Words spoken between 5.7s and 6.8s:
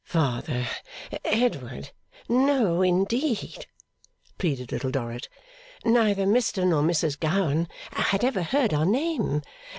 'Neither Mr